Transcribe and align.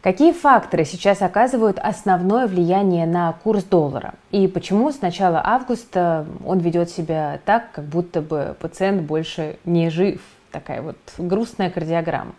Какие 0.00 0.30
факторы 0.30 0.84
сейчас 0.84 1.22
оказывают 1.22 1.80
основное 1.80 2.46
влияние 2.46 3.04
на 3.04 3.32
курс 3.32 3.64
доллара? 3.64 4.14
И 4.30 4.46
почему 4.46 4.92
с 4.92 5.00
начала 5.00 5.42
августа 5.44 6.24
он 6.46 6.60
ведет 6.60 6.88
себя 6.88 7.40
так, 7.44 7.72
как 7.72 7.84
будто 7.86 8.22
бы 8.22 8.54
пациент 8.60 9.02
больше 9.02 9.58
не 9.64 9.90
жив? 9.90 10.20
Такая 10.52 10.82
вот 10.82 10.98
грустная 11.18 11.68
кардиограмма. 11.68 12.36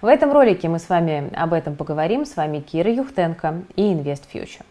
В 0.00 0.06
этом 0.06 0.32
ролике 0.32 0.70
мы 0.70 0.78
с 0.78 0.88
вами 0.88 1.30
об 1.34 1.52
этом 1.52 1.76
поговорим. 1.76 2.24
С 2.24 2.36
вами 2.36 2.60
Кира 2.60 2.90
Юхтенко 2.90 3.64
и 3.76 3.82
Invest 3.82 4.22
Future. 4.32 4.62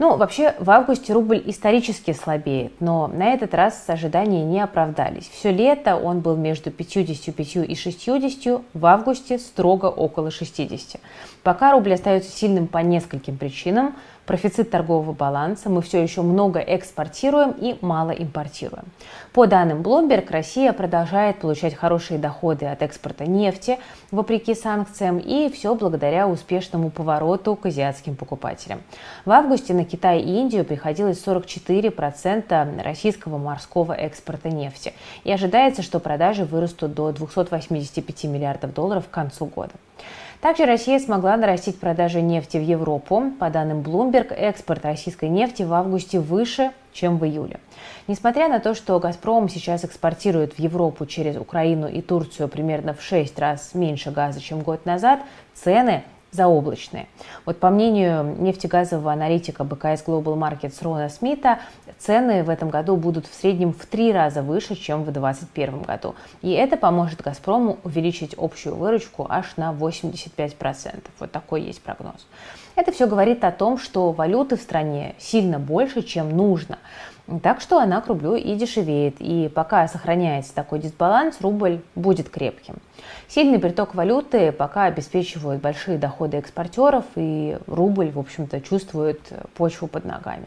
Ну, 0.00 0.16
вообще, 0.16 0.54
в 0.58 0.70
августе 0.70 1.12
рубль 1.12 1.42
исторически 1.44 2.14
слабеет, 2.14 2.72
но 2.80 3.06
на 3.06 3.34
этот 3.34 3.52
раз 3.52 3.84
ожидания 3.86 4.42
не 4.42 4.58
оправдались. 4.58 5.28
Все 5.28 5.52
лето 5.52 5.94
он 5.94 6.20
был 6.20 6.36
между 6.36 6.70
55 6.70 7.68
и 7.68 7.74
60, 7.74 8.62
в 8.72 8.86
августе 8.86 9.38
строго 9.38 9.86
около 9.86 10.30
60. 10.30 10.98
Пока 11.42 11.72
рубль 11.72 11.94
остается 11.94 12.30
сильным 12.30 12.66
по 12.66 12.78
нескольким 12.78 13.36
причинам– 13.36 13.94
профицит 14.30 14.70
торгового 14.70 15.12
баланса, 15.12 15.68
мы 15.70 15.82
все 15.82 16.00
еще 16.00 16.22
много 16.22 16.60
экспортируем 16.60 17.50
и 17.50 17.76
мало 17.80 18.12
импортируем. 18.12 18.84
По 19.32 19.48
данным 19.48 19.82
Bloomberg, 19.82 20.30
Россия 20.30 20.72
продолжает 20.72 21.40
получать 21.40 21.74
хорошие 21.74 22.16
доходы 22.16 22.66
от 22.66 22.80
экспорта 22.80 23.24
нефти, 23.24 23.80
вопреки 24.12 24.54
санкциям, 24.54 25.18
и 25.18 25.50
все 25.50 25.74
благодаря 25.74 26.28
успешному 26.28 26.90
повороту 26.90 27.56
к 27.56 27.66
азиатским 27.66 28.14
покупателям. 28.14 28.82
В 29.24 29.32
августе 29.32 29.74
на 29.74 29.84
Китай 29.84 30.20
и 30.20 30.38
Индию 30.38 30.64
приходилось 30.64 31.20
44% 31.26 32.82
российского 32.84 33.36
морского 33.36 33.94
экспорта 33.94 34.48
нефти, 34.48 34.92
и 35.24 35.32
ожидается, 35.32 35.82
что 35.82 35.98
продажи 35.98 36.44
вырастут 36.44 36.94
до 36.94 37.10
285 37.10 38.24
миллиардов 38.26 38.74
долларов 38.74 39.08
к 39.08 39.10
концу 39.10 39.46
года. 39.46 39.72
Также 40.40 40.64
Россия 40.64 40.98
смогла 40.98 41.36
нарастить 41.36 41.78
продажи 41.78 42.22
нефти 42.22 42.56
в 42.56 42.62
Европу. 42.62 43.24
По 43.38 43.50
данным 43.50 43.82
Bloomberg, 43.82 44.32
экспорт 44.32 44.86
российской 44.86 45.28
нефти 45.28 45.64
в 45.64 45.74
августе 45.74 46.18
выше, 46.18 46.72
чем 46.94 47.18
в 47.18 47.26
июле. 47.26 47.60
Несмотря 48.06 48.48
на 48.48 48.58
то, 48.58 48.74
что 48.74 48.98
«Газпром» 48.98 49.50
сейчас 49.50 49.84
экспортирует 49.84 50.54
в 50.54 50.58
Европу 50.58 51.04
через 51.04 51.36
Украину 51.36 51.88
и 51.88 52.00
Турцию 52.00 52.48
примерно 52.48 52.94
в 52.94 53.02
6 53.02 53.38
раз 53.38 53.74
меньше 53.74 54.10
газа, 54.10 54.40
чем 54.40 54.60
год 54.60 54.86
назад, 54.86 55.20
цены 55.52 56.04
заоблачные. 56.32 57.08
Вот 57.44 57.58
по 57.58 57.70
мнению 57.70 58.36
нефтегазового 58.38 59.12
аналитика 59.12 59.64
БКС 59.64 60.04
Global 60.06 60.36
Markets 60.36 60.82
Рона 60.82 61.08
Смита, 61.08 61.58
цены 61.98 62.44
в 62.44 62.50
этом 62.50 62.70
году 62.70 62.96
будут 62.96 63.26
в 63.26 63.34
среднем 63.34 63.72
в 63.72 63.86
три 63.86 64.12
раза 64.12 64.42
выше, 64.42 64.76
чем 64.76 65.02
в 65.02 65.12
2021 65.12 65.82
году. 65.82 66.14
И 66.42 66.52
это 66.52 66.76
поможет 66.76 67.22
«Газпрому» 67.22 67.78
увеличить 67.84 68.34
общую 68.38 68.76
выручку 68.76 69.26
аж 69.28 69.56
на 69.56 69.72
85%. 69.72 71.02
Вот 71.18 71.32
такой 71.32 71.62
есть 71.62 71.82
прогноз. 71.82 72.26
Это 72.76 72.92
все 72.92 73.06
говорит 73.06 73.44
о 73.44 73.52
том, 73.52 73.78
что 73.78 74.12
валюты 74.12 74.56
в 74.56 74.60
стране 74.60 75.14
сильно 75.18 75.58
больше, 75.58 76.02
чем 76.02 76.30
нужно. 76.36 76.78
Так 77.42 77.60
что 77.60 77.78
она 77.78 78.00
к 78.00 78.08
рублю 78.08 78.34
и 78.34 78.54
дешевеет. 78.56 79.16
И 79.20 79.48
пока 79.54 79.86
сохраняется 79.86 80.54
такой 80.54 80.80
дисбаланс, 80.80 81.40
рубль 81.40 81.80
будет 81.94 82.28
крепким. 82.28 82.76
Сильный 83.28 83.58
приток 83.58 83.94
валюты 83.94 84.50
пока 84.50 84.84
обеспечивает 84.84 85.60
большие 85.60 85.96
доходы 85.96 86.38
экспортеров, 86.38 87.04
и 87.14 87.56
рубль, 87.66 88.10
в 88.10 88.18
общем-то, 88.18 88.60
чувствует 88.60 89.20
почву 89.54 89.86
под 89.86 90.04
ногами. 90.04 90.46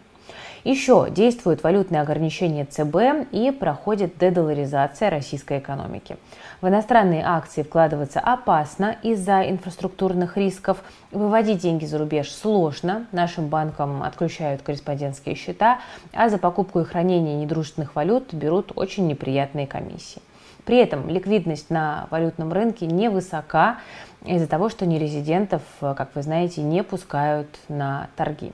Еще 0.63 1.09
действуют 1.09 1.61
валютные 1.61 2.01
ограничения 2.01 2.63
ЦБ 2.63 3.27
и 3.33 3.51
проходит 3.51 4.17
дедоларизация 4.17 5.09
российской 5.09 5.59
экономики. 5.59 6.15
В 6.61 6.67
иностранные 6.69 7.25
акции 7.25 7.63
вкладываться 7.63 8.21
опасно 8.21 8.95
из-за 9.03 9.41
инфраструктурных 9.49 10.37
рисков. 10.37 10.81
Выводить 11.11 11.61
деньги 11.61 11.83
за 11.83 11.97
рубеж 11.97 12.31
сложно. 12.31 13.07
Нашим 13.11 13.47
банкам 13.47 14.03
отключают 14.03 14.61
корреспондентские 14.61 15.35
счета, 15.35 15.79
а 16.13 16.29
за 16.29 16.37
покупку 16.37 16.79
и 16.79 16.85
хранение 16.85 17.35
недружественных 17.35 17.95
валют 17.95 18.33
берут 18.33 18.71
очень 18.75 19.05
неприятные 19.05 19.67
комиссии. 19.67 20.21
При 20.63 20.77
этом 20.77 21.09
ликвидность 21.09 21.69
на 21.69 22.07
валютном 22.09 22.53
рынке 22.53 22.85
невысока 22.85 23.79
из-за 24.23 24.47
того, 24.47 24.69
что 24.69 24.85
нерезидентов, 24.85 25.61
как 25.81 26.15
вы 26.15 26.21
знаете, 26.21 26.61
не 26.61 26.83
пускают 26.83 27.49
на 27.67 28.07
торги. 28.15 28.53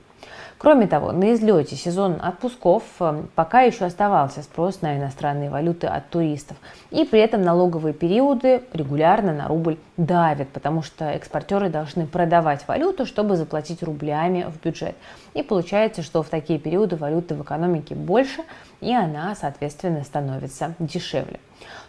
Кроме 0.60 0.86
того, 0.86 1.12
на 1.12 1.32
излете 1.32 1.74
сезон 1.74 2.18
отпусков 2.20 2.82
э, 3.00 3.22
пока 3.34 3.62
еще 3.62 3.86
оставался 3.86 4.42
спрос 4.42 4.82
на 4.82 4.98
иностранные 4.98 5.48
валюты 5.48 5.86
от 5.86 6.10
туристов. 6.10 6.58
И 6.90 7.06
при 7.06 7.20
этом 7.20 7.40
налоговые 7.40 7.94
периоды 7.94 8.62
регулярно 8.74 9.32
на 9.32 9.48
рубль 9.48 9.78
давят, 9.96 10.50
потому 10.50 10.82
что 10.82 11.06
экспортеры 11.06 11.70
должны 11.70 12.06
продавать 12.06 12.68
валюту, 12.68 13.06
чтобы 13.06 13.36
заплатить 13.36 13.82
рублями 13.82 14.44
в 14.50 14.62
бюджет. 14.62 14.96
И 15.32 15.42
получается, 15.42 16.02
что 16.02 16.22
в 16.22 16.28
такие 16.28 16.58
периоды 16.58 16.96
валюты 16.96 17.36
в 17.36 17.42
экономике 17.42 17.94
больше, 17.94 18.42
и 18.82 18.94
она, 18.94 19.34
соответственно, 19.34 20.04
становится 20.04 20.74
дешевле. 20.78 21.40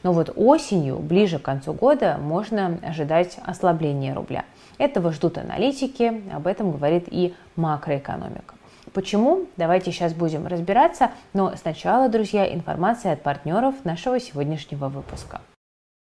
Но 0.04 0.14
вот 0.14 0.32
осенью, 0.34 1.00
ближе 1.00 1.40
к 1.40 1.42
концу 1.42 1.74
года, 1.74 2.18
можно 2.22 2.80
ожидать 2.84 3.38
ослабления 3.44 4.16
рубля. 4.16 4.46
Этого 4.78 5.12
ждут 5.12 5.38
аналитики, 5.38 6.24
об 6.34 6.48
этом 6.48 6.72
говорит 6.72 7.10
и 7.12 7.36
макроэкономика. 7.58 8.61
Почему? 8.94 9.48
Давайте 9.58 9.92
сейчас 9.92 10.14
будем 10.14 10.48
разбираться, 10.48 11.12
но 11.34 11.56
сначала, 11.56 12.10
друзья, 12.10 12.54
информация 12.54 13.14
от 13.14 13.24
партнеров 13.24 13.76
нашего 13.84 14.20
сегодняшнего 14.20 14.90
выпуска. 14.90 15.42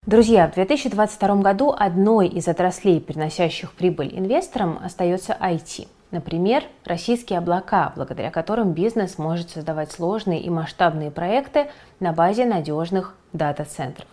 Друзья, 0.06 0.47
в 0.47 0.53
2022 0.53 1.35
году 1.38 1.74
одной 1.75 2.28
из 2.28 2.47
отраслей, 2.47 3.02
приносящих 3.02 3.74
прибыль 3.74 4.12
инвесторам, 4.16 4.80
остается 4.84 5.35
IT. 5.40 5.88
Например, 6.12 6.64
российские 6.85 7.40
облака, 7.40 7.91
благодаря 7.96 8.30
которым 8.30 8.74
бизнес 8.74 9.18
может 9.18 9.50
создавать 9.50 9.91
сложные 9.91 10.41
и 10.41 10.50
масштабные 10.52 11.09
проекты 11.09 11.72
на 12.00 12.14
базе 12.14 12.46
надежных 12.46 13.16
дата-центров. 13.34 14.08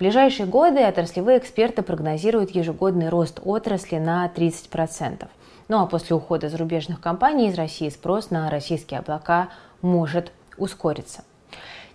В 0.00 0.02
ближайшие 0.02 0.46
годы 0.46 0.82
отраслевые 0.82 1.36
эксперты 1.36 1.82
прогнозируют 1.82 2.52
ежегодный 2.52 3.10
рост 3.10 3.38
отрасли 3.44 3.98
на 3.98 4.32
30%. 4.34 5.28
Ну 5.68 5.82
а 5.82 5.84
после 5.84 6.16
ухода 6.16 6.48
зарубежных 6.48 7.02
компаний 7.02 7.50
из 7.50 7.54
России 7.54 7.90
спрос 7.90 8.30
на 8.30 8.48
российские 8.48 9.00
облака 9.00 9.50
может 9.82 10.32
ускориться. 10.56 11.22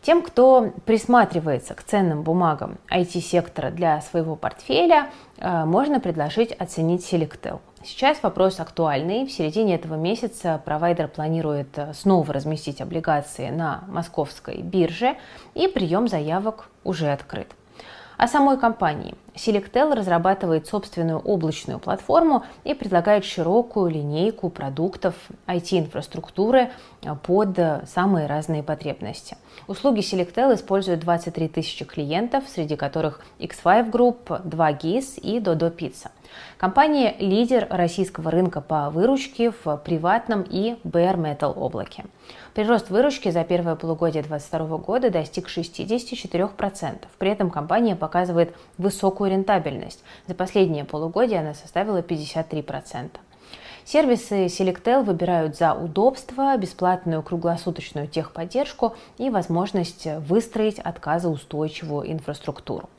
Тем, 0.04 0.22
кто 0.22 0.72
присматривается 0.86 1.74
к 1.74 1.82
ценным 1.82 2.22
бумагам 2.22 2.78
IT-сектора 2.92 3.72
для 3.72 4.00
своего 4.02 4.36
портфеля, 4.36 5.10
э, 5.40 5.66
можно 5.66 6.00
предложить 6.00 6.52
оценить 6.52 7.12
Selectel. 7.12 7.60
Сейчас 7.84 8.22
вопрос 8.22 8.60
актуальный. 8.60 9.26
В 9.26 9.32
середине 9.32 9.74
этого 9.74 9.96
месяца 9.96 10.62
провайдер 10.64 11.08
планирует 11.08 11.76
э, 11.80 11.92
снова 11.96 12.32
разместить 12.32 12.82
облигации 12.82 13.50
на 13.50 13.84
московской 13.88 14.62
бирже, 14.62 15.18
и 15.56 15.68
прием 15.68 16.08
заявок 16.08 16.70
уже 16.84 17.12
открыт. 17.12 17.48
О 18.18 18.28
самой 18.28 18.58
компании. 18.58 19.16
Selectel 19.36 19.94
разрабатывает 19.94 20.68
собственную 20.68 21.20
облачную 21.20 21.80
платформу 21.80 22.46
и 22.64 22.74
предлагает 22.74 23.26
широкую 23.26 23.92
линейку 23.92 24.50
продуктов 24.50 25.16
IT-инфраструктуры 25.48 26.72
под 27.24 27.60
самые 27.90 28.28
разные 28.28 28.64
потребности. 28.64 29.36
Услуги 29.68 30.00
Selectel 30.00 30.56
используют 30.56 31.02
23 31.02 31.50
тысячи 31.50 31.84
клиентов, 31.84 32.46
среди 32.48 32.78
которых 32.78 33.20
X5 33.40 33.92
Group, 33.92 34.42
2 34.48 34.72
GIS 34.72 35.20
и 35.20 35.40
Dodo 35.40 35.76
Pizza. 35.76 36.10
Компания– 36.58 37.16
лидер 37.20 37.68
российского 37.70 38.32
рынка 38.32 38.62
по 38.62 38.90
выручке 38.90 39.52
в 39.52 39.78
приватном 39.78 40.44
и 40.44 40.78
bare 40.84 41.18
metal 41.18 41.54
облаке. 41.54 42.06
Прирост 42.54 42.90
выручки 42.90 43.30
за 43.32 43.44
первое 43.44 43.76
полугодие 43.76 44.24
2022 44.24 44.78
года 44.78 45.10
достиг 45.10 45.48
64%. 45.48 47.06
При 47.18 47.30
этом 47.30 47.50
компания 47.50 47.96
показывает 47.96 48.56
высокую 48.78 49.32
рентабельность. 49.32 50.04
За 50.28 50.36
последнее 50.36 50.86
полугодие 50.86 51.42
она 51.42 51.54
составила 51.54 52.02
53%. 52.02 53.10
Сервисы 53.86 54.48
Selectel 54.48 55.04
выбирают 55.04 55.56
за 55.58 55.76
удобство, 55.76 56.58
бесплатную 56.58 57.22
круглосуточную 57.22 58.08
техподдержку 58.08 58.96
и 59.20 59.30
возможность 59.30 60.08
выстроить 60.28 60.80
отказоустойчивую 60.80 62.12
инфраструктуру. 62.12 62.90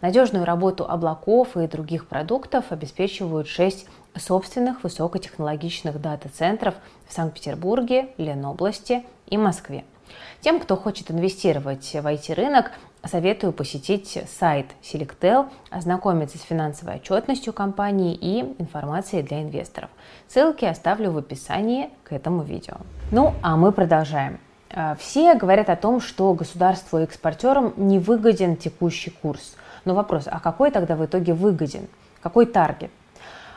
Надежную 0.00 0.44
работу 0.44 0.84
облаков 0.84 1.56
и 1.56 1.68
других 1.68 2.08
продуктов 2.08 2.72
обеспечивают 2.72 3.46
6 3.46 3.86
собственных 4.16 4.82
высокотехнологичных 4.82 6.00
дата-центров 6.00 6.74
в 7.06 7.12
Санкт-Петербурге, 7.12 8.08
Ленобласти 8.18 9.04
и 9.28 9.38
Москве. 9.38 9.84
Тем, 10.40 10.58
кто 10.58 10.76
хочет 10.76 11.12
инвестировать 11.12 11.84
в 11.84 12.04
IT-рынок, 12.04 12.72
советую 13.04 13.52
посетить 13.52 14.22
сайт 14.28 14.66
Selectel, 14.82 15.46
ознакомиться 15.70 16.38
с 16.38 16.42
финансовой 16.42 16.96
отчетностью 16.96 17.52
компании 17.52 18.14
и 18.14 18.40
информацией 18.58 19.22
для 19.22 19.42
инвесторов. 19.42 19.90
Ссылки 20.28 20.64
оставлю 20.64 21.10
в 21.10 21.18
описании 21.18 21.90
к 22.04 22.12
этому 22.12 22.42
видео. 22.42 22.76
Ну, 23.10 23.34
а 23.42 23.56
мы 23.56 23.72
продолжаем. 23.72 24.38
Э, 24.70 24.94
все 24.98 25.34
говорят 25.34 25.68
о 25.68 25.76
том, 25.76 26.00
что 26.00 26.32
государству 26.34 26.98
и 26.98 27.04
экспортерам 27.04 27.74
не 27.76 27.98
выгоден 27.98 28.56
текущий 28.56 29.10
курс. 29.10 29.56
Но 29.84 29.94
вопрос, 29.94 30.24
а 30.26 30.38
какой 30.40 30.70
тогда 30.70 30.96
в 30.96 31.04
итоге 31.04 31.34
выгоден? 31.34 31.88
Какой 32.22 32.46
таргет? 32.46 32.90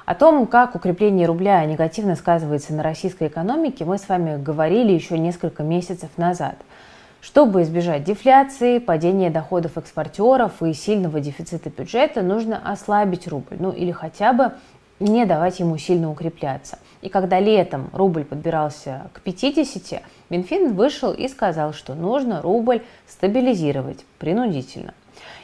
О 0.05 0.13
том, 0.13 0.45
как 0.45 0.75
укрепление 0.75 1.25
рубля 1.25 1.65
негативно 1.65 2.15
сказывается 2.15 2.73
на 2.73 2.83
российской 2.83 3.27
экономике, 3.27 3.85
мы 3.85 3.97
с 3.97 4.07
вами 4.07 4.41
говорили 4.41 4.91
еще 4.91 5.17
несколько 5.17 5.63
месяцев 5.63 6.09
назад. 6.17 6.55
Чтобы 7.25 7.63
избежать 7.63 8.03
дефляции, 8.03 8.77
падения 8.77 9.31
доходов 9.31 9.79
экспортеров 9.79 10.61
и 10.61 10.73
сильного 10.73 11.19
дефицита 11.19 11.71
бюджета, 11.71 12.21
нужно 12.21 12.61
ослабить 12.63 13.27
рубль, 13.27 13.55
ну 13.57 13.71
или 13.71 13.91
хотя 13.91 14.31
бы 14.31 14.51
не 14.99 15.25
давать 15.25 15.59
ему 15.59 15.79
сильно 15.79 16.11
укрепляться. 16.11 16.77
И 17.01 17.09
когда 17.09 17.39
летом 17.39 17.89
рубль 17.93 18.25
подбирался 18.25 19.09
к 19.11 19.21
50, 19.21 20.03
Минфин 20.29 20.75
вышел 20.75 21.13
и 21.13 21.27
сказал, 21.27 21.73
что 21.73 21.95
нужно 21.95 22.43
рубль 22.43 22.83
стабилизировать 23.07 24.05
принудительно. 24.19 24.93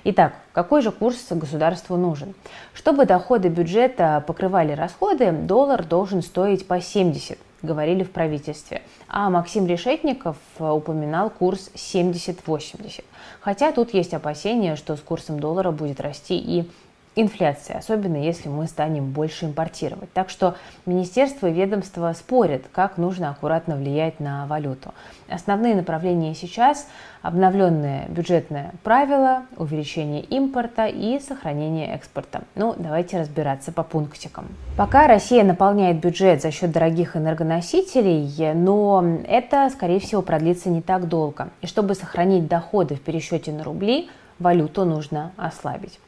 Итак, 0.04 0.34
какой 0.54 0.84
же 0.84 0.92
курс 0.92 1.32
государству 1.32 1.98
нужен? 1.98 2.36
Чтобы 2.76 3.06
доходы 3.08 3.48
бюджета 3.48 4.24
покрывали 4.28 4.74
расходы, 4.74 5.32
доллар 5.32 5.84
должен 5.84 6.22
стоить 6.22 6.68
по 6.68 6.80
70, 6.80 7.40
говорили 7.62 8.04
в 8.04 8.12
правительстве. 8.12 8.82
А 9.08 9.30
Максим 9.30 9.68
Решетников 9.68 10.38
упоминал 10.60 11.30
курс 11.30 11.72
70-80. 11.76 13.04
Хотя 13.40 13.72
тут 13.72 13.94
есть 13.94 14.14
опасения, 14.14 14.76
что 14.76 14.96
с 14.96 15.02
курсом 15.02 15.40
доллара 15.40 15.72
будет 15.72 16.00
расти 16.00 16.38
и 16.38 16.70
инфляции, 17.16 17.76
особенно 17.76 18.16
если 18.16 18.48
мы 18.48 18.68
станем 18.68 19.12
больше 19.12 19.46
импортировать. 19.46 20.12
Так 20.14 20.30
что 20.30 20.56
министерство 20.86 21.48
и 21.48 21.54
ведомство 21.54 22.14
спорят, 22.14 22.64
как 22.72 22.98
нужно 22.98 23.30
аккуратно 23.30 23.76
влиять 23.76 24.20
на 24.20 24.46
валюту. 24.46 24.94
Основные 25.30 25.76
направления 25.76 26.34
сейчас– 26.34 26.88
обновленное 27.22 28.08
бюджетное 28.08 28.72
правило, 28.84 29.44
увеличение 29.58 30.22
импорта 30.22 30.88
и 30.88 31.20
сохранение 31.20 31.94
экспорта. 31.94 32.42
Ну, 32.56 32.74
давайте 32.78 33.20
разбираться 33.20 33.72
по 33.72 33.84
пунктикам. 33.84 34.48
Пока 34.76 35.08
Россия 35.08 35.44
наполняет 35.44 36.00
бюджет 36.00 36.42
за 36.42 36.52
счет 36.52 36.72
дорогих 36.72 37.16
энергоносителей, 37.16 38.54
но 38.54 39.04
это, 39.28 39.70
скорее 39.70 40.00
всего, 40.00 40.22
продлится 40.22 40.70
не 40.70 40.82
так 40.82 41.08
долго. 41.08 41.50
И 41.62 41.68
чтобы 41.68 41.94
сохранить 41.94 42.48
доходы 42.48 42.96
в 42.96 43.02
пересчете 43.02 43.52
на 43.52 43.64
рубли– 43.64 44.10
валюту 44.42 44.84
нужно 44.84 45.32
ослабить. 45.38 46.00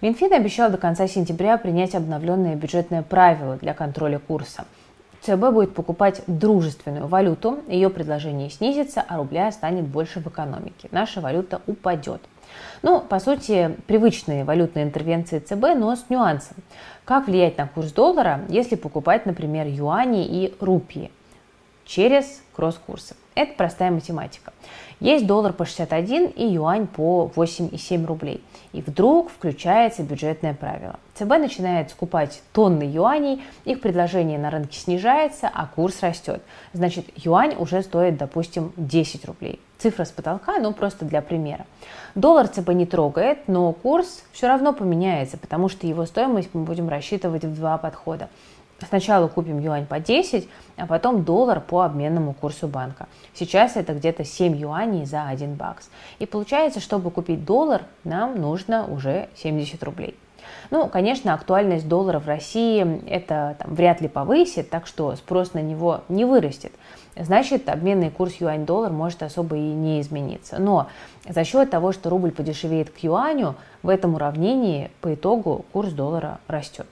Минфин 0.00 0.32
обещал 0.32 0.70
до 0.70 0.78
конца 0.78 1.06
сентября 1.06 1.58
принять 1.58 1.94
обновленное 1.94 2.56
бюджетное 2.56 3.02
правило 3.02 3.56
для 3.56 3.74
контроля 3.74 4.18
курса. 4.18 4.64
ЦБ 5.20 5.52
будет 5.52 5.74
покупать 5.74 6.22
дружественную 6.26 7.06
валюту, 7.06 7.60
ее 7.68 7.90
предложение 7.90 8.50
снизится, 8.50 9.04
а 9.06 9.18
рубля 9.18 9.52
станет 9.52 9.84
больше 9.84 10.18
в 10.18 10.26
экономике. 10.26 10.88
Наша 10.90 11.20
валюта 11.20 11.60
упадет. 11.68 12.20
Ну, 12.82 13.00
по 13.00 13.20
сути, 13.20 13.76
привычные 13.86 14.44
валютные 14.44 14.84
интервенции 14.84 15.38
ЦБ, 15.38 15.78
но 15.78 15.94
с 15.94 16.06
нюансом. 16.10 16.56
Как 17.04 17.28
влиять 17.28 17.56
на 17.56 17.68
курс 17.68 17.92
доллара, 17.92 18.40
если 18.48 18.74
покупать, 18.74 19.24
например, 19.24 19.68
юани 19.68 20.26
и 20.26 20.54
рупии 20.60 21.12
через 21.84 22.42
кросс-курсы? 22.54 23.14
Это 23.34 23.54
простая 23.54 23.90
математика. 23.90 24.52
Есть 25.00 25.26
доллар 25.26 25.52
по 25.52 25.64
61 25.64 26.26
и 26.26 26.46
юань 26.46 26.86
по 26.86 27.30
8,7 27.34 28.06
рублей. 28.06 28.40
И 28.72 28.82
вдруг 28.82 29.30
включается 29.30 30.04
бюджетное 30.04 30.54
правило. 30.54 31.00
ЦБ 31.14 31.38
начинает 31.38 31.90
скупать 31.90 32.40
тонны 32.52 32.84
юаней, 32.84 33.42
их 33.64 33.80
предложение 33.80 34.38
на 34.38 34.50
рынке 34.50 34.78
снижается, 34.78 35.50
а 35.52 35.66
курс 35.66 36.02
растет. 36.02 36.40
Значит, 36.72 37.06
юань 37.16 37.56
уже 37.58 37.82
стоит, 37.82 38.16
допустим, 38.16 38.72
10 38.76 39.24
рублей. 39.24 39.60
Цифра 39.78 40.04
с 40.04 40.10
потолка, 40.10 40.58
ну 40.60 40.72
просто 40.72 41.04
для 41.04 41.20
примера. 41.20 41.66
Доллар 42.14 42.46
ЦБ 42.46 42.68
не 42.68 42.86
трогает, 42.86 43.48
но 43.48 43.72
курс 43.72 44.22
все 44.30 44.46
равно 44.46 44.72
поменяется, 44.72 45.36
потому 45.36 45.68
что 45.68 45.88
его 45.88 46.06
стоимость 46.06 46.50
мы 46.52 46.62
будем 46.62 46.88
рассчитывать 46.88 47.44
в 47.44 47.56
два 47.56 47.76
подхода. 47.78 48.28
Сначала 48.88 49.28
купим 49.28 49.58
юань 49.58 49.86
по 49.86 50.00
10, 50.00 50.48
а 50.76 50.86
потом 50.86 51.24
доллар 51.24 51.60
по 51.60 51.82
обменному 51.82 52.34
курсу 52.34 52.68
банка. 52.68 53.06
Сейчас 53.34 53.76
это 53.76 53.94
где-то 53.94 54.24
7 54.24 54.56
юаней 54.56 55.04
за 55.04 55.26
1 55.28 55.54
бакс. 55.54 55.88
И 56.18 56.26
получается, 56.26 56.80
чтобы 56.80 57.10
купить 57.10 57.44
доллар, 57.44 57.82
нам 58.04 58.40
нужно 58.40 58.86
уже 58.86 59.28
70 59.36 59.82
рублей. 59.82 60.16
Ну, 60.70 60.88
конечно, 60.88 61.34
актуальность 61.34 61.88
доллара 61.88 62.18
в 62.18 62.26
России 62.26 63.04
это 63.06 63.56
там, 63.58 63.74
вряд 63.74 64.00
ли 64.00 64.08
повысит, 64.08 64.70
так 64.70 64.86
что 64.86 65.14
спрос 65.16 65.54
на 65.54 65.60
него 65.60 66.00
не 66.08 66.24
вырастет. 66.24 66.72
Значит, 67.16 67.68
обменный 67.68 68.10
курс 68.10 68.36
юань-доллар 68.40 68.90
может 68.90 69.22
особо 69.22 69.56
и 69.56 69.60
не 69.60 70.00
измениться. 70.00 70.58
Но 70.58 70.88
за 71.28 71.44
счет 71.44 71.70
того, 71.70 71.92
что 71.92 72.08
рубль 72.08 72.30
подешевеет 72.30 72.90
к 72.90 72.98
юаню, 72.98 73.54
в 73.82 73.88
этом 73.88 74.14
уравнении 74.14 74.90
по 75.00 75.14
итогу 75.14 75.64
курс 75.72 75.92
доллара 75.92 76.40
растет. 76.48 76.86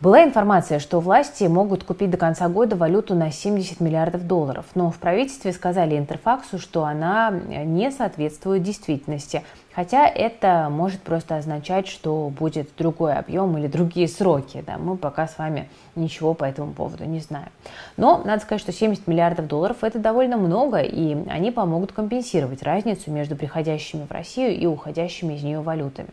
Была 0.00 0.24
информация, 0.24 0.80
что 0.80 0.98
власти 0.98 1.44
могут 1.44 1.84
купить 1.84 2.10
до 2.10 2.16
конца 2.16 2.48
года 2.48 2.74
валюту 2.74 3.14
на 3.14 3.30
70 3.30 3.78
миллиардов 3.78 4.26
долларов, 4.26 4.66
но 4.74 4.90
в 4.90 4.96
правительстве 4.96 5.52
сказали 5.52 5.96
Интерфаксу, 5.96 6.58
что 6.58 6.84
она 6.84 7.30
не 7.30 7.90
соответствует 7.92 8.64
действительности, 8.64 9.44
хотя 9.72 10.06
это 10.08 10.68
может 10.68 11.00
просто 11.00 11.36
означать, 11.36 11.86
что 11.86 12.28
будет 12.36 12.70
другой 12.76 13.14
объем 13.14 13.56
или 13.56 13.68
другие 13.68 14.08
сроки. 14.08 14.64
Да, 14.66 14.78
мы 14.78 14.96
пока 14.96 15.28
с 15.28 15.38
вами 15.38 15.68
ничего 15.94 16.34
по 16.34 16.44
этому 16.44 16.72
поводу 16.72 17.04
не 17.04 17.20
знаем. 17.20 17.50
Но 17.96 18.20
надо 18.24 18.42
сказать, 18.42 18.60
что 18.60 18.72
70 18.72 19.06
миллиардов 19.06 19.46
долларов 19.46 19.78
это 19.82 20.00
довольно 20.00 20.36
много, 20.36 20.80
и 20.80 21.16
они 21.30 21.52
помогут 21.52 21.92
компенсировать 21.92 22.64
разницу 22.64 23.12
между 23.12 23.36
приходящими 23.36 24.04
в 24.04 24.10
Россию 24.10 24.58
и 24.58 24.66
уходящими 24.66 25.34
из 25.34 25.44
нее 25.44 25.60
валютами. 25.60 26.08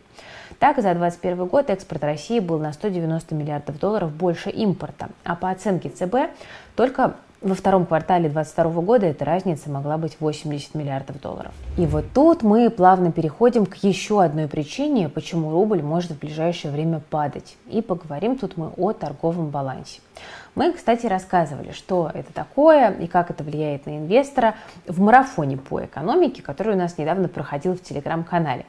Так, 0.62 0.76
за 0.76 0.94
2021 0.94 1.46
год 1.46 1.70
экспорт 1.70 2.04
России 2.04 2.38
был 2.38 2.60
на 2.60 2.72
190 2.72 3.34
миллиардов 3.34 3.80
долларов 3.80 4.12
больше 4.12 4.48
импорта, 4.48 5.08
а 5.24 5.34
по 5.34 5.50
оценке 5.50 5.88
ЦБ 5.88 6.30
только 6.76 7.16
во 7.40 7.56
втором 7.56 7.84
квартале 7.84 8.28
2022 8.28 8.82
года 8.82 9.06
эта 9.06 9.24
разница 9.24 9.68
могла 9.70 9.98
быть 9.98 10.18
80 10.20 10.76
миллиардов 10.76 11.20
долларов. 11.20 11.52
И 11.76 11.86
вот 11.86 12.04
тут 12.14 12.44
мы 12.44 12.70
плавно 12.70 13.10
переходим 13.10 13.66
к 13.66 13.74
еще 13.78 14.22
одной 14.22 14.46
причине, 14.46 15.08
почему 15.08 15.50
рубль 15.50 15.82
может 15.82 16.12
в 16.12 16.20
ближайшее 16.20 16.70
время 16.70 17.00
падать. 17.10 17.56
И 17.66 17.82
поговорим 17.82 18.38
тут 18.38 18.56
мы 18.56 18.70
о 18.76 18.92
торговом 18.92 19.48
балансе. 19.48 20.00
Мы, 20.54 20.72
кстати, 20.72 21.06
рассказывали, 21.06 21.72
что 21.72 22.10
это 22.14 22.32
такое 22.32 22.90
и 22.90 23.08
как 23.08 23.30
это 23.30 23.42
влияет 23.42 23.86
на 23.86 23.96
инвестора 23.96 24.54
в 24.86 25.00
марафоне 25.00 25.56
по 25.56 25.84
экономике, 25.84 26.42
который 26.42 26.74
у 26.74 26.78
нас 26.78 26.98
недавно 26.98 27.26
проходил 27.26 27.74
в 27.74 27.82
телеграм-канале. 27.82 28.66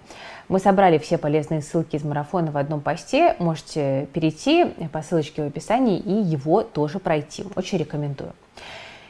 Мы 0.50 0.60
собрали 0.60 0.98
все 0.98 1.18
полезные 1.18 1.62
ссылки 1.62 1.95
из 1.95 2.04
марафона 2.04 2.51
в 2.51 2.57
одном 2.57 2.81
посте. 2.81 3.36
Можете 3.40 4.07
перейти 4.13 4.66
по 4.92 5.01
ссылочке 5.01 5.44
в 5.44 5.48
описании 5.48 6.00
и 6.00 6.12
его 6.12 6.62
тоже 6.63 7.00
пройти. 7.00 7.45
Очень 7.56 7.80
рекомендую. 7.80 8.34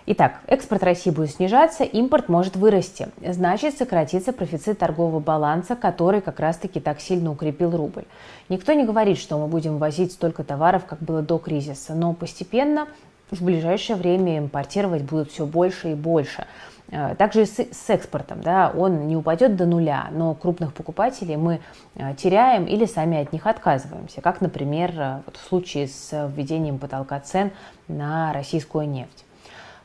Итак, 0.06 0.42
экспорт 0.48 0.84
России 0.84 1.12
будет 1.12 1.32
снижаться, 1.32 1.86
импорт 1.86 2.28
может 2.28 2.58
вырасти. 2.58 3.08
Значит, 3.26 3.78
сократится 3.78 4.34
профицит 4.34 4.78
торгового 4.78 5.22
баланса, 5.22 5.78
который 5.78 6.20
как 6.20 6.42
раз-таки 6.42 6.82
так 6.82 7.00
сильно 7.00 7.32
укрепил 7.32 7.72
рубль. 7.72 8.04
Никто 8.50 8.74
не 8.74 8.84
говорит, 8.84 9.18
что 9.18 9.38
мы 9.38 9.48
будем 9.48 9.78
возить 9.78 10.12
столько 10.12 10.44
товаров, 10.44 10.84
как 10.86 11.00
было 11.00 11.22
до 11.22 11.38
кризиса, 11.38 11.96
но 11.96 12.14
постепенно 12.14 12.88
в 13.32 13.42
ближайшее 13.42 13.96
время 13.96 14.40
импортировать 14.40 15.04
будут 15.04 15.32
все 15.32 15.46
больше 15.46 15.94
и 15.94 15.96
больше. 15.96 16.48
Э, 16.94 17.16
также 17.16 17.48
с, 17.48 17.58
с 17.58 17.90
экспортом, 17.90 18.42
да, 18.42 18.72
он 18.76 19.08
не 19.08 19.16
упадет 19.16 19.56
до 19.56 19.66
нуля, 19.66 20.10
но 20.12 20.36
крупных 20.36 20.74
покупателей 20.74 21.38
мы 21.38 21.60
э, 21.96 22.14
теряем 22.16 22.66
или 22.66 22.86
сами 22.86 23.20
от 23.20 23.34
них 23.34 23.48
отказываемся, 23.48 24.22
как, 24.22 24.42
например, 24.42 24.92
э, 24.96 25.22
вот 25.26 25.38
в 25.38 25.44
случае 25.44 25.88
с 25.88 26.30
введением 26.36 26.78
потолка 26.78 27.20
цен 27.20 27.52
на 27.88 28.32
российскую 28.32 28.88
нефть. 28.88 29.26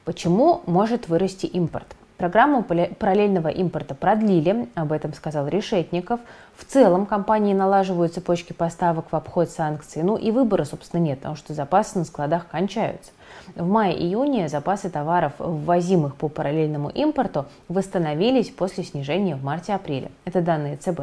Почему 0.04 0.60
может 0.66 1.08
вырасти 1.08 1.46
импорт? 1.46 1.86
Программу 2.18 2.64
параллельного 2.64 3.46
импорта 3.46 3.94
продлили, 3.94 4.68
об 4.74 4.90
этом 4.90 5.14
сказал 5.14 5.46
Решетников. 5.46 6.18
В 6.56 6.64
целом 6.64 7.06
компании 7.06 7.54
налаживают 7.54 8.12
цепочки 8.12 8.52
поставок 8.52 9.12
в 9.12 9.14
обход 9.14 9.50
санкций. 9.50 10.02
Ну 10.02 10.16
и 10.16 10.32
выбора, 10.32 10.64
собственно, 10.64 11.00
нет, 11.00 11.20
потому 11.20 11.36
что 11.36 11.54
запасы 11.54 11.96
на 11.96 12.04
складах 12.04 12.48
кончаются. 12.48 13.12
В 13.54 13.68
мае-июне 13.68 14.48
запасы 14.48 14.90
товаров, 14.90 15.34
ввозимых 15.38 16.16
по 16.16 16.28
параллельному 16.28 16.88
импорту, 16.88 17.46
восстановились 17.68 18.50
после 18.50 18.82
снижения 18.82 19.36
в 19.36 19.44
марте-апреле. 19.44 20.10
Это 20.24 20.40
данные 20.40 20.76
ЦБ. 20.76 21.02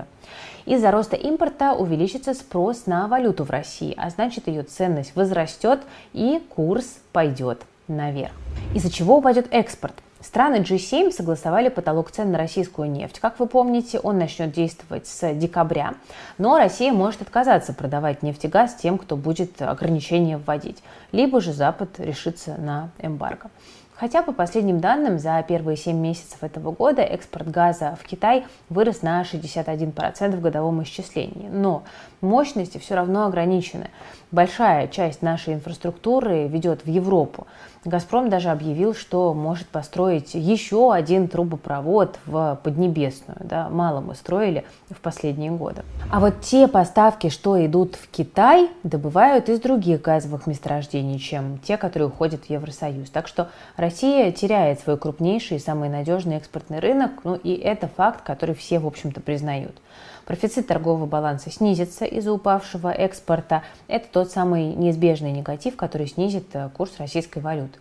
Из-за 0.66 0.92
роста 0.92 1.16
импорта 1.16 1.76
увеличится 1.76 2.34
спрос 2.34 2.88
на 2.88 3.08
валюту 3.08 3.46
в 3.46 3.52
России, 3.52 3.94
а 3.98 4.10
значит 4.10 4.50
ее 4.50 4.64
ценность 4.64 5.16
возрастет 5.16 5.80
и 6.12 6.44
курс 6.54 6.98
пойдет 7.14 7.62
наверх. 7.88 8.34
Из-за 8.74 8.92
чего 8.92 9.18
упадет 9.18 9.48
экспорт? 9.52 9.94
Страны 10.26 10.56
G7 10.56 11.12
согласовали 11.12 11.70
потолок 11.70 12.10
цен 12.10 12.32
на 12.32 12.40
российскую 12.40 12.90
нефть. 12.90 13.20
Как 13.20 13.40
вы 13.40 13.46
помните, 13.46 14.00
он 14.00 14.18
начнет 14.18 14.52
действовать 14.52 15.06
с 15.06 15.34
декабря, 15.36 15.94
но 16.40 16.58
Россия 16.58 16.92
может 16.92 17.22
отказаться 17.22 17.74
продавать 17.74 18.24
нефть 18.24 18.46
и 18.46 18.48
газ 18.48 18.74
тем, 18.74 18.98
кто 18.98 19.18
будет 19.18 19.62
ограничения 19.62 20.38
вводить, 20.38 20.82
либо 21.12 21.42
же 21.42 21.54
Запад 21.54 22.00
решится 22.00 22.56
на 22.58 22.90
эмбарго. 22.98 23.52
Хотя, 23.94 24.24
по 24.24 24.34
последним 24.34 24.82
данным, 24.82 25.20
за 25.20 25.42
первые 25.48 25.78
7 25.78 25.96
месяцев 25.96 26.44
этого 26.44 26.72
года 26.72 27.02
экспорт 27.02 27.50
газа 27.50 27.96
в 28.02 28.06
Китай 28.06 28.46
вырос 28.68 29.04
на 29.04 29.22
61% 29.22 30.36
в 30.36 30.42
годовом 30.42 30.84
исчислении. 30.84 31.48
Но 31.50 31.84
мощности 32.22 32.78
все 32.78 32.96
равно 32.96 33.26
ограничены. 33.26 33.90
большая 34.32 34.88
часть 34.88 35.22
нашей 35.22 35.54
инфраструктуры 35.54 36.48
ведет 36.48 36.86
в 36.86 36.90
Европу. 36.90 37.48
«Газпром» 37.86 38.30
даже 38.30 38.50
объявил, 38.50 38.96
что 38.96 39.36
может 39.36 39.68
построить 39.68 40.34
еще 40.34 40.92
один 40.92 41.28
трубопровод 41.28 42.18
в 42.26 42.60
Поднебесную. 42.64 43.38
Да? 43.42 43.70
Мало 43.70 44.02
мы 44.02 44.16
строили 44.16 44.66
в 44.90 45.00
последние 45.00 45.52
годы. 45.52 45.84
А 46.12 46.20
вот 46.20 46.42
те 46.42 46.68
поставки, 46.68 47.30
что 47.30 47.64
идут 47.64 47.96
в 47.96 48.10
Китай, 48.10 48.72
добывают 48.82 49.50
из 49.50 49.60
других 49.60 50.02
газовых 50.02 50.48
месторождений, 50.48 51.20
чем 51.20 51.60
те, 51.60 51.78
которые 51.78 52.08
уходят 52.08 52.46
в 52.46 52.50
Евросоюз. 52.50 53.12
Так 53.12 53.28
что 53.28 53.50
Россия 53.78 54.32
теряет 54.32 54.80
свой 54.80 54.98
крупнейший 54.98 55.58
и 55.58 55.60
самый 55.60 55.90
надежный 55.90 56.38
экспортный 56.38 56.80
рынок, 56.80 57.12
ну 57.24 57.36
и 57.36 57.54
это 57.54 57.88
факт, 57.88 58.24
который 58.24 58.56
все, 58.56 58.80
в 58.80 58.88
общем-то, 58.88 59.22
признают. 59.22 59.76
Профицит 60.26 60.66
торгового 60.66 61.06
баланса 61.06 61.52
снизится 61.52 62.04
из-за 62.06 62.32
упавшего 62.32 62.92
экспорта. 62.92 63.64
Это 63.88 64.08
тот 64.12 64.32
самый 64.32 64.74
неизбежный 64.74 65.32
негатив, 65.32 65.76
который 65.76 66.08
снизит 66.08 66.48
э, 66.54 66.70
курс 66.76 66.94
российской 66.98 67.40
валюты. 67.40 67.78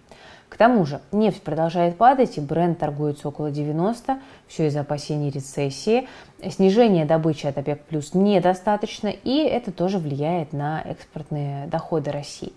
К 0.51 0.57
тому 0.57 0.85
же 0.85 1.01
нефть 1.11 1.43
продолжает 1.43 1.97
падать, 1.97 2.37
и 2.37 2.41
бренд 2.41 2.79
торгуется 2.79 3.29
около 3.29 3.51
90, 3.51 4.21
все 4.49 4.67
из-за 4.67 4.81
опасений 4.81 5.31
рецессии. 5.31 6.09
Снижение 6.51 7.07
добычи 7.07 7.47
от 7.47 7.57
ОПЕК 7.57 7.85
плюс 7.85 8.13
недостаточно, 8.13 9.09
и 9.09 9.39
это 9.39 9.73
тоже 9.73 9.99
влияет 9.99 10.53
на 10.53 10.83
экспортные 10.83 11.67
доходы 11.69 12.11
России. 12.11 12.53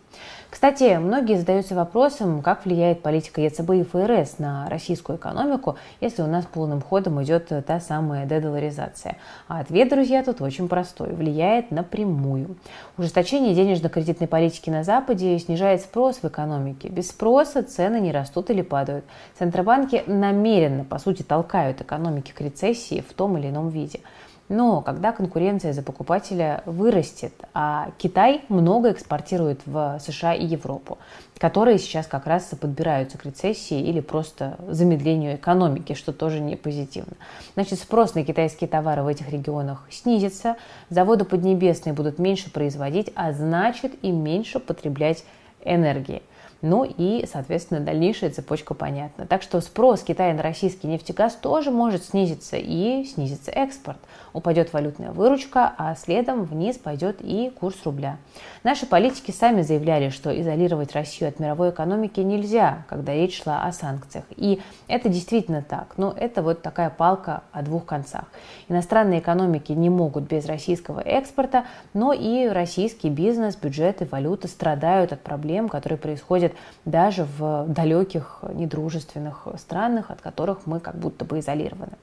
Кстати, 0.50 0.98
многие 0.98 1.38
задаются 1.38 1.76
вопросом, 1.76 2.42
как 2.42 2.66
влияет 2.66 3.02
политика 3.02 3.42
ЕЦБ 3.42 3.70
и 3.72 3.84
ФРС 3.84 4.40
на 4.40 4.70
российскую 4.70 5.18
экономику, 5.18 5.78
если 6.02 6.22
у 6.22 6.28
нас 6.28 6.46
полным 6.46 6.82
ходом 6.82 7.22
идет 7.22 7.52
та 7.66 7.80
самая 7.80 8.26
дедоларизация. 8.26 9.18
А 9.48 9.60
ответ, 9.60 9.90
друзья, 9.90 10.24
тут 10.24 10.42
очень 10.42 10.68
простой. 10.68 11.14
Влияет 11.14 11.72
напрямую. 11.72 12.56
Ужесточение 12.98 13.54
денежно-кредитной 13.54 14.28
политики 14.28 14.70
на 14.70 14.84
Западе 14.84 15.38
снижает 15.38 15.82
спрос 15.82 16.20
в 16.22 16.26
экономике. 16.26 16.88
Без 16.90 17.10
спроса 17.10 17.62
цены 17.62 18.00
не 18.00 18.12
растут 18.12 18.50
или 18.50 18.62
падают. 18.62 19.06
Центробанки 19.38 20.04
намеренно, 20.08 20.84
по 20.86 20.98
сути, 20.98 21.24
толкают 21.24 21.77
экономики 21.82 22.32
к 22.32 22.42
рецессии 22.42 23.04
в 23.08 23.14
том 23.14 23.38
или 23.38 23.50
ином 23.50 23.70
виде. 23.70 24.02
Но 24.50 24.82
когда 24.82 25.12
конкуренция 25.12 25.74
за 25.74 25.82
покупателя 25.82 26.64
вырастет, 26.66 27.34
а 27.54 27.92
Китай 27.98 28.46
много 28.48 28.92
экспортирует 28.92 29.60
в 29.66 30.00
США 30.00 30.34
и 30.34 30.46
Европу, 30.46 30.98
которые 31.38 31.78
сейчас 31.80 32.08
как 32.08 32.28
раз 32.28 32.46
подбираются 32.60 33.18
к 33.18 33.26
рецессии 33.26 33.82
или 33.82 34.00
просто 34.00 34.58
замедлению 34.70 35.36
экономики, 35.36 35.94
что 35.94 36.14
тоже 36.14 36.40
не 36.40 36.56
позитивно. 36.56 37.14
Значит, 37.56 37.80
спрос 37.80 38.16
на 38.16 38.24
китайские 38.24 38.70
товары 38.70 39.04
в 39.04 39.08
этих 39.08 39.30
регионах 39.30 39.86
снизится, 39.90 40.56
заводы 40.90 41.26
поднебесные 41.26 41.94
будут 41.94 42.18
меньше 42.18 42.50
производить, 42.50 43.12
а 43.16 43.34
значит 43.34 43.94
и 44.02 44.12
меньше 44.12 44.60
потреблять 44.60 45.26
энергии. 45.66 46.22
Ну 46.62 46.84
и, 46.86 47.26
соответственно, 47.32 47.80
дальнейшая 47.80 48.32
цепочка 48.32 48.74
понятна. 48.74 49.28
Так 49.28 49.42
что 49.42 49.62
спрос 49.62 50.02
Китая 50.02 50.34
на 50.34 50.42
российский 50.42 50.88
нефтегаз 50.88 51.36
тоже 51.36 51.70
может 51.70 52.04
снизиться 52.04 52.58
и 52.58 53.06
снизится 53.06 53.52
экспорт. 53.52 54.00
Упадет 54.34 54.74
валютная 54.74 55.12
выручка, 55.12 55.74
а 55.78 55.96
следом 55.96 56.46
вниз 56.46 56.78
пойдет 56.78 57.18
и 57.22 57.52
курс 57.60 57.78
рубля. 57.86 58.18
Наши 58.64 58.86
политики 58.86 59.32
сами 59.32 59.62
заявляли, 59.62 60.10
что 60.10 60.40
изолировать 60.40 60.94
Россию 60.94 61.30
от 61.30 61.40
мировой 61.40 61.70
экономики 61.70 62.20
нельзя, 62.20 62.86
когда 62.90 63.14
речь 63.14 63.42
шла 63.42 63.64
о 63.64 63.72
санкциях. 63.72 64.26
И 64.36 64.62
это 64.88 65.10
действительно 65.10 65.62
так. 65.62 65.94
Но 65.98 66.14
это 66.16 66.42
вот 66.42 66.62
такая 66.62 66.90
палка 66.90 67.44
о 67.52 67.62
двух 67.62 67.86
концах. 67.86 68.26
Иностранные 68.68 69.20
экономики 69.20 69.72
не 69.72 69.90
могут 69.90 70.26
без 70.26 70.46
российского 70.46 71.00
экспорта, 71.00 71.66
но 71.94 72.14
и 72.14 72.48
российский 72.48 73.10
бизнес, 73.10 73.56
бюджеты, 73.56 74.08
валюта 74.10 74.48
страдают 74.48 75.14
от 75.14 75.22
проблем, 75.22 75.70
которые 75.70 75.98
происходят 75.98 76.47
происходит 76.48 76.58
даже 76.86 77.26
в 77.38 77.66
далеких 77.68 78.40
недружественных 78.54 79.48
странах, 79.58 80.12
от 80.12 80.22
которых 80.22 80.66
мы 80.66 80.80
как 80.80 80.96
будто 80.96 81.26
бы 81.26 81.40
изолированы. 81.40 81.94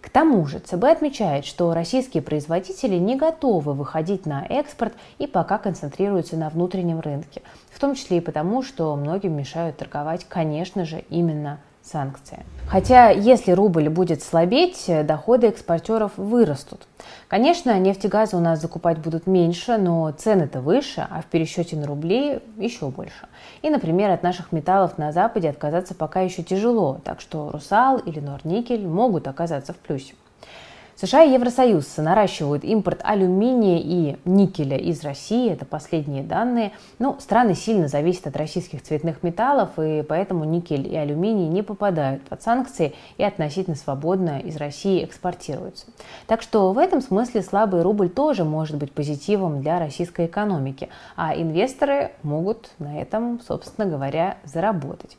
К 0.00 0.10
тому 0.10 0.46
же 0.46 0.58
ЦБ 0.58 0.84
отмечает, 0.84 1.46
что 1.46 1.72
российские 1.72 2.22
производители 2.22 2.96
не 2.96 3.16
готовы 3.16 3.72
выходить 3.72 4.26
на 4.26 4.44
экспорт 4.44 4.92
и 5.18 5.26
пока 5.26 5.56
концентрируются 5.58 6.36
на 6.36 6.50
внутреннем 6.50 7.00
рынке, 7.00 7.40
в 7.70 7.80
том 7.80 7.94
числе 7.94 8.18
и 8.18 8.20
потому, 8.20 8.62
что 8.62 8.94
многим 8.96 9.32
мешают 9.34 9.78
торговать, 9.78 10.26
конечно 10.28 10.84
же, 10.84 11.02
именно 11.08 11.58
санкции. 11.84 12.44
Хотя, 12.66 13.10
если 13.10 13.52
рубль 13.52 13.88
будет 13.88 14.22
слабеть, 14.22 14.90
доходы 15.04 15.48
экспортеров 15.48 16.12
вырастут. 16.16 16.86
Конечно, 17.28 17.78
нефтегаза 17.78 18.36
у 18.36 18.40
нас 18.40 18.60
закупать 18.60 18.98
будут 18.98 19.26
меньше, 19.26 19.76
но 19.76 20.10
цены-то 20.10 20.60
выше, 20.60 21.06
а 21.10 21.20
в 21.20 21.26
пересчете 21.26 21.76
на 21.76 21.86
рубли 21.86 22.40
еще 22.56 22.88
больше. 22.88 23.28
И, 23.62 23.68
например, 23.68 24.10
от 24.10 24.22
наших 24.22 24.52
металлов 24.52 24.96
на 24.98 25.12
Западе 25.12 25.50
отказаться 25.50 25.94
пока 25.94 26.20
еще 26.22 26.42
тяжело, 26.42 27.00
так 27.04 27.20
что 27.20 27.50
Русал 27.50 27.98
или 27.98 28.20
Норникель 28.20 28.86
могут 28.86 29.28
оказаться 29.28 29.72
в 29.72 29.76
плюсе. 29.76 30.14
США 30.96 31.24
и 31.24 31.32
Евросоюз 31.32 31.96
наращивают 31.96 32.62
импорт 32.62 33.00
алюминия 33.02 33.78
и 33.78 34.16
никеля 34.24 34.76
из 34.76 35.02
России, 35.02 35.50
это 35.50 35.64
последние 35.64 36.22
данные. 36.22 36.70
Ну, 37.00 37.16
страны 37.18 37.54
сильно 37.54 37.88
зависят 37.88 38.28
от 38.28 38.36
российских 38.36 38.80
цветных 38.80 39.24
металлов, 39.24 39.70
и 39.76 40.02
поэтому 40.02 40.44
никель 40.44 40.86
и 40.86 40.94
алюминий 40.94 41.48
не 41.48 41.62
попадают 41.62 42.22
под 42.22 42.42
санкции 42.42 42.94
и 43.16 43.24
относительно 43.24 43.74
свободно 43.76 44.38
из 44.38 44.56
России 44.56 45.04
экспортируются. 45.04 45.86
Так 46.28 46.42
что 46.42 46.72
в 46.72 46.78
этом 46.78 47.00
смысле 47.00 47.42
слабый 47.42 47.82
рубль 47.82 48.08
тоже 48.08 48.44
может 48.44 48.76
быть 48.76 48.92
позитивом 48.92 49.62
для 49.62 49.80
российской 49.80 50.26
экономики, 50.26 50.90
а 51.16 51.34
инвесторы 51.34 52.12
могут 52.22 52.70
на 52.78 53.00
этом, 53.00 53.40
собственно 53.40 53.88
говоря, 53.88 54.36
заработать. 54.44 55.16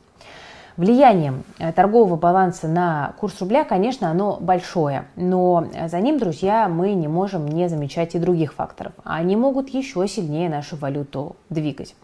Влияние 0.76 1.42
э, 1.58 1.72
торгового 1.72 2.16
баланса 2.16 2.68
на 2.68 3.14
курс 3.18 3.40
рубля, 3.40 3.64
конечно, 3.64 4.10
оно 4.10 4.36
большое, 4.38 5.06
но 5.16 5.66
за 5.88 6.00
ним, 6.00 6.18
друзья, 6.18 6.68
мы 6.68 6.92
не 6.92 7.08
можем 7.08 7.48
не 7.48 7.68
замечать 7.68 8.14
и 8.14 8.18
других 8.18 8.52
факторов. 8.52 8.92
Они 9.02 9.36
могут 9.36 9.70
еще 9.70 10.06
сильнее 10.06 10.50
нашу 10.50 10.76
валюту 10.76 11.36
двигать. 11.48 11.94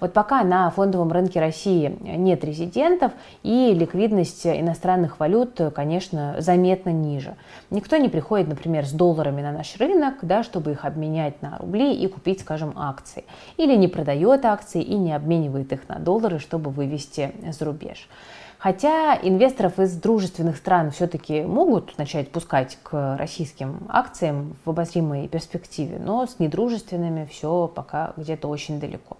Вот 0.00 0.12
пока 0.12 0.42
на 0.44 0.70
фондовом 0.70 1.12
рынке 1.12 1.40
России 1.40 1.96
нет 2.00 2.44
резидентов, 2.44 3.12
и 3.42 3.72
ликвидность 3.74 4.46
иностранных 4.46 5.18
валют, 5.18 5.60
конечно, 5.74 6.36
заметно 6.38 6.90
ниже. 6.90 7.34
Никто 7.70 7.96
не 7.96 8.08
приходит, 8.08 8.48
например, 8.48 8.86
с 8.86 8.92
долларами 8.92 9.42
на 9.42 9.52
наш 9.52 9.76
рынок, 9.76 10.14
да, 10.22 10.42
чтобы 10.42 10.72
их 10.72 10.84
обменять 10.84 11.40
на 11.42 11.58
рубли 11.58 11.94
и 11.94 12.06
купить, 12.06 12.40
скажем, 12.40 12.72
акции. 12.76 13.24
Или 13.56 13.76
не 13.76 13.88
продает 13.88 14.44
акции 14.44 14.82
и 14.82 14.96
не 14.96 15.12
обменивает 15.12 15.72
их 15.72 15.88
на 15.88 15.98
доллары, 15.98 16.38
чтобы 16.38 16.70
вывести 16.70 17.32
за 17.50 17.64
рубеж. 17.64 18.08
Хотя 18.58 19.18
инвесторов 19.22 19.78
из 19.78 19.94
дружественных 19.96 20.56
стран 20.56 20.90
все-таки 20.90 21.42
могут 21.42 21.96
начать 21.98 22.30
пускать 22.30 22.78
к 22.82 23.16
российским 23.16 23.86
акциям 23.88 24.56
в 24.64 24.70
обозримой 24.70 25.28
перспективе, 25.28 25.98
но 25.98 26.26
с 26.26 26.38
недружественными 26.38 27.28
все 27.30 27.68
пока 27.68 28.14
где-то 28.16 28.48
очень 28.48 28.80
далеко. 28.80 29.18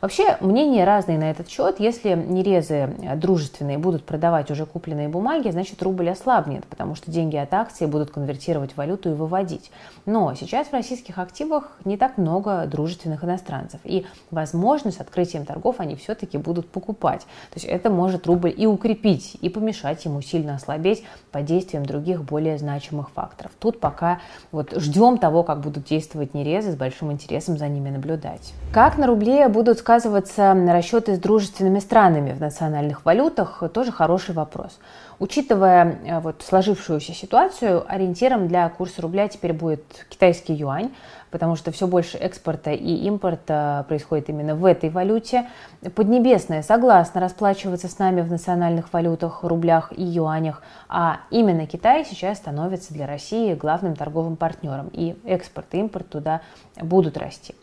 Вообще, 0.00 0.36
мнения 0.40 0.84
разные 0.84 1.18
на 1.18 1.28
этот 1.28 1.48
счет. 1.48 1.80
Если 1.80 2.14
нерезы 2.14 2.94
дружественные 3.16 3.78
будут 3.78 4.04
продавать 4.04 4.48
уже 4.48 4.64
купленные 4.64 5.08
бумаги, 5.08 5.50
значит 5.50 5.82
рубль 5.82 6.08
ослабнет, 6.08 6.64
потому 6.66 6.94
что 6.94 7.10
деньги 7.10 7.36
от 7.36 7.52
акций 7.52 7.88
будут 7.88 8.12
конвертировать 8.12 8.72
в 8.72 8.76
валюту 8.76 9.10
и 9.10 9.14
выводить. 9.14 9.72
Но 10.06 10.34
сейчас 10.34 10.68
в 10.68 10.72
российских 10.72 11.18
активах 11.18 11.76
не 11.84 11.96
так 11.96 12.16
много 12.16 12.66
дружественных 12.66 13.24
иностранцев. 13.24 13.80
И, 13.82 14.06
возможно, 14.30 14.92
с 14.92 15.00
открытием 15.00 15.44
торгов 15.44 15.76
они 15.80 15.96
все-таки 15.96 16.38
будут 16.38 16.70
покупать. 16.70 17.22
То 17.22 17.56
есть 17.56 17.66
это 17.66 17.90
может 17.90 18.24
рубль 18.28 18.54
и 18.56 18.66
укрепить, 18.66 19.36
и 19.40 19.48
помешать 19.48 20.04
ему 20.04 20.22
сильно 20.22 20.54
ослабеть 20.54 21.02
под 21.32 21.44
действием 21.44 21.84
других 21.84 22.22
более 22.22 22.56
значимых 22.56 23.10
факторов. 23.10 23.50
Тут 23.58 23.80
пока 23.80 24.20
вот 24.52 24.72
ждем 24.76 25.18
того, 25.18 25.42
как 25.42 25.60
будут 25.60 25.86
действовать 25.86 26.34
нерезы, 26.34 26.70
с 26.70 26.76
большим 26.76 27.10
интересом 27.10 27.58
за 27.58 27.66
ними 27.66 27.90
наблюдать. 27.90 28.52
Как 28.72 28.96
на 28.96 29.08
рубле 29.08 29.48
будут 29.48 29.80
сказываться 29.88 30.52
расчеты 30.52 31.14
с 31.14 31.18
дружественными 31.18 31.78
странами 31.78 32.34
в 32.34 32.40
национальных 32.42 33.06
валютах, 33.06 33.62
тоже 33.72 33.90
хороший 33.90 34.34
вопрос. 34.34 34.78
Учитывая 35.18 35.98
э, 36.04 36.20
вот 36.20 36.42
сложившуюся 36.46 37.14
ситуацию, 37.14 37.86
ориентиром 37.88 38.48
для 38.48 38.68
курса 38.68 39.00
рубля 39.00 39.28
теперь 39.28 39.54
будет 39.54 39.82
китайский 40.10 40.52
юань, 40.52 40.90
потому 41.30 41.56
что 41.56 41.72
все 41.72 41.86
больше 41.86 42.18
экспорта 42.18 42.72
и 42.72 42.96
импорта 43.06 43.86
происходит 43.88 44.28
именно 44.28 44.54
в 44.54 44.66
этой 44.66 44.90
валюте. 44.90 45.48
Поднебесная 45.94 46.62
согласна 46.62 47.22
расплачиваться 47.22 47.88
с 47.88 47.98
нами 47.98 48.20
в 48.20 48.30
национальных 48.30 48.92
валютах, 48.92 49.42
рублях 49.42 49.90
и 49.96 50.04
юанях, 50.04 50.62
а 50.90 51.20
именно 51.30 51.66
Китай 51.66 52.04
сейчас 52.04 52.36
становится 52.36 52.92
для 52.92 53.06
России 53.06 53.54
главным 53.54 53.96
торговым 53.96 54.36
партнером, 54.36 54.90
и 54.92 55.16
экспорт 55.24 55.68
и 55.72 55.78
импорт 55.78 56.10
туда 56.10 56.42
будут 56.76 57.16
расти. 57.16 57.54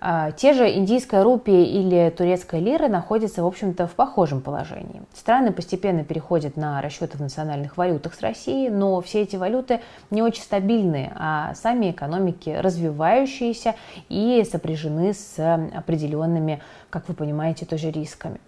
А, 0.00 0.32
те 0.32 0.52
же 0.52 0.70
индийская 0.70 1.22
рупия 1.22 1.64
или 1.64 2.10
турецкая 2.10 2.60
лира 2.60 2.88
находятся, 2.88 3.42
в 3.42 3.46
общем-то, 3.46 3.86
в 3.86 3.92
похожем 3.92 4.40
положении. 4.40 5.02
Страны 5.14 5.52
постепенно 5.52 6.04
переходят 6.04 6.56
на 6.56 6.80
расчеты 6.82 7.16
в 7.18 7.20
национальных 7.20 7.76
валютах 7.76 8.14
с 8.14 8.20
Россией, 8.20 8.70
но 8.70 9.00
все 9.00 9.22
эти 9.22 9.36
валюты 9.36 9.80
не 10.10 10.22
очень 10.22 10.42
стабильные, 10.42 11.12
а 11.16 11.54
сами 11.54 11.90
экономики 11.90 12.50
развивающиеся 12.50 13.74
и 14.08 14.46
сопряжены 14.50 15.14
с 15.14 15.34
определенными, 15.74 16.62
как 16.90 17.08
вы 17.08 17.14
понимаете, 17.14 17.66
тоже 17.66 17.90
рисками. 17.90 18.38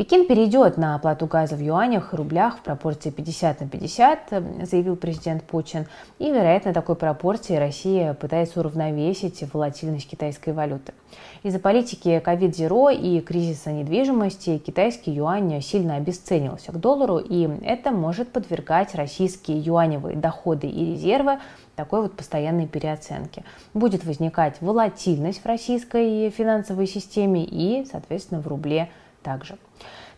Пекин 0.00 0.26
перейдет 0.26 0.78
на 0.78 0.94
оплату 0.94 1.26
газа 1.26 1.56
в 1.56 1.60
юанях 1.60 2.14
и 2.14 2.16
рублях 2.16 2.56
в 2.56 2.62
пропорции 2.62 3.10
50 3.10 3.60
на 3.60 3.68
50, 3.68 4.18
заявил 4.62 4.96
президент 4.96 5.44
Путин. 5.44 5.88
И, 6.18 6.30
вероятно, 6.30 6.72
такой 6.72 6.96
пропорции 6.96 7.56
Россия 7.56 8.14
пытается 8.14 8.60
уравновесить 8.60 9.44
волатильность 9.52 10.08
китайской 10.08 10.54
валюты. 10.54 10.94
Из-за 11.42 11.58
политики 11.58 12.22
COVID-0 12.24 12.94
и 12.94 13.20
кризиса 13.20 13.72
недвижимости 13.72 14.56
китайский 14.56 15.10
юань 15.10 15.60
сильно 15.60 15.96
обесценился 15.96 16.72
к 16.72 16.80
доллару, 16.80 17.18
и 17.18 17.50
это 17.62 17.90
может 17.90 18.32
подвергать 18.32 18.94
российские 18.94 19.58
юаневые 19.58 20.16
доходы 20.16 20.66
и 20.66 20.92
резервы 20.92 21.40
такой 21.76 22.00
вот 22.00 22.16
постоянной 22.16 22.66
переоценки. 22.66 23.44
Будет 23.74 24.06
возникать 24.06 24.62
волатильность 24.62 25.42
в 25.42 25.46
российской 25.46 26.30
финансовой 26.30 26.86
системе 26.86 27.44
и, 27.44 27.84
соответственно, 27.84 28.40
в 28.40 28.48
рубле 28.48 28.88
также. 29.22 29.58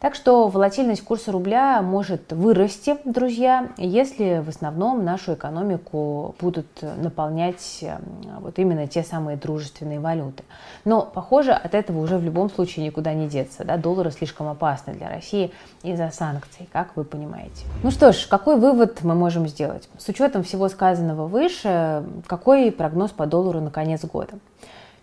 Так 0.02 0.16
что 0.16 0.48
волатильность 0.48 1.04
курса 1.04 1.30
рубля 1.30 1.80
может 1.80 2.32
вырасти, 2.32 2.96
друзья, 3.04 3.68
если 3.76 4.42
в 4.44 4.48
основном 4.48 5.04
нашу 5.04 5.34
экономику 5.34 6.34
будут 6.40 6.66
наполнять 6.82 7.78
эм, 7.82 8.02
вот 8.40 8.58
именно 8.58 8.88
те 8.88 9.04
самые 9.04 9.36
дружественные 9.36 10.00
валюты. 10.00 10.42
Но, 10.84 11.02
похоже, 11.02 11.52
от 11.52 11.76
этого 11.76 12.00
уже 12.00 12.18
в 12.18 12.24
любом 12.24 12.50
случае 12.50 12.84
никуда 12.84 13.14
не 13.14 13.28
деться. 13.28 13.64
Да? 13.64 13.76
Доллары 13.76 14.10
слишком 14.10 14.48
опасны 14.48 14.92
для 14.94 15.08
России 15.08 15.52
из-за 15.84 16.10
санкций, 16.10 16.68
как 16.72 16.96
вы 16.96 17.04
понимаете. 17.04 17.64
Ну 17.84 17.92
что 17.92 18.10
ж, 18.12 18.26
какой 18.26 18.58
вывод 18.58 19.04
мы 19.04 19.14
можем 19.14 19.46
сделать? 19.46 19.88
С 19.98 20.08
учетом 20.08 20.42
всего 20.42 20.68
сказанного 20.68 21.28
выше, 21.28 22.02
какой 22.26 22.72
прогноз 22.72 23.12
по 23.12 23.26
доллару 23.26 23.60
на 23.60 23.70
конец 23.70 24.04
года? 24.04 24.32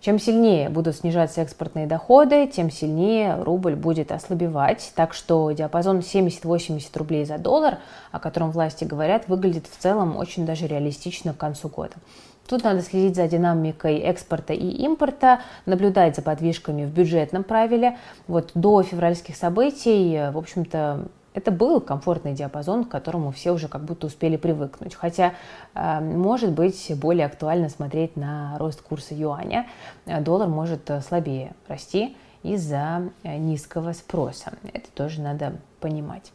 Чем 0.01 0.17
сильнее 0.17 0.69
будут 0.69 0.95
снижаться 0.95 1.41
экспортные 1.41 1.85
доходы, 1.85 2.47
тем 2.47 2.71
сильнее 2.71 3.35
рубль 3.43 3.75
будет 3.75 4.13
ослабевать. 4.13 4.93
Так 4.95 5.13
что 5.13 5.51
диапазон 5.51 5.99
70-80 5.99 6.97
рублей 6.97 7.25
за 7.25 7.37
доллар, 7.37 7.79
о 8.13 8.19
котором 8.19 8.51
власти 8.51 8.85
говорят, 8.85 9.27
выглядит 9.27 9.67
в 9.67 9.77
целом 9.77 10.15
очень 10.15 10.45
даже 10.45 10.67
реалистично 10.67 11.33
к 11.33 11.37
концу 11.37 11.67
года. 11.67 11.95
Тут 12.47 12.63
надо 12.63 12.81
следить 12.81 13.15
за 13.17 13.27
динамикой 13.27 13.97
экспорта 13.97 14.53
и 14.53 14.69
импорта, 14.83 15.41
наблюдать 15.65 16.15
за 16.15 16.21
подвижками 16.21 16.85
в 16.85 16.89
бюджетном 16.89 17.43
правиле. 17.43 17.97
Вот 18.27 18.51
до 18.55 18.81
февральских 18.81 19.35
событий, 19.35 20.31
в 20.31 20.37
общем-то, 20.37 21.09
это 21.33 21.51
был 21.51 21.79
комфортный 21.81 22.33
диапазон, 22.33 22.85
к 22.85 22.89
которому 22.89 23.31
все 23.31 23.51
уже 23.51 23.67
как 23.67 23.83
будто 23.83 24.07
успели 24.07 24.37
привыкнуть. 24.37 24.95
Хотя, 24.95 25.33
э, 25.75 25.99
может 25.99 26.51
быть, 26.51 26.91
более 26.95 27.25
актуально 27.25 27.69
смотреть 27.69 28.15
на 28.15 28.57
рост 28.57 28.81
курса 28.81 29.13
юаня. 29.13 29.67
Доллар 30.05 30.47
может 30.47 30.89
слабее 31.05 31.53
расти 31.67 32.15
из-за 32.43 33.09
э, 33.23 33.37
низкого 33.37 33.93
спроса. 33.93 34.53
Это 34.73 34.89
тоже 34.91 35.21
надо 35.21 35.57
понимать. 35.79 36.31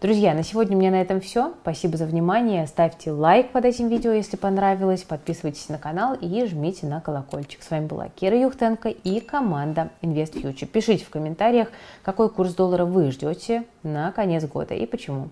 Друзья, 0.00 0.32
на 0.32 0.42
сегодня 0.42 0.78
у 0.78 0.80
меня 0.80 0.90
на 0.92 1.02
этом 1.02 1.20
все. 1.20 1.52
Спасибо 1.60 1.98
за 1.98 2.06
внимание. 2.06 2.66
Ставьте 2.66 3.10
лайк 3.10 3.50
под 3.50 3.66
этим 3.66 3.88
видео, 3.88 4.12
если 4.12 4.38
понравилось. 4.38 5.02
Подписывайтесь 5.02 5.68
на 5.68 5.76
канал 5.76 6.16
и 6.18 6.46
жмите 6.46 6.86
на 6.86 7.02
колокольчик. 7.02 7.62
С 7.62 7.70
вами 7.70 7.84
была 7.84 8.08
Кира 8.08 8.40
Юхтенко 8.40 8.88
и 8.88 9.20
команда 9.20 9.90
InvestFuture. 10.00 10.64
Пишите 10.64 11.04
в 11.04 11.10
комментариях, 11.10 11.68
какой 12.02 12.30
курс 12.30 12.54
доллара 12.54 12.86
вы 12.86 13.10
ждете 13.10 13.64
на 13.82 14.10
конец 14.12 14.46
года 14.46 14.72
и 14.72 14.86
почему. 14.86 15.28